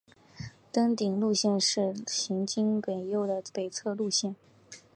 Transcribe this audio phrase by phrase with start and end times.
[0.71, 4.35] 登顶路线是行经北坳的北侧路线。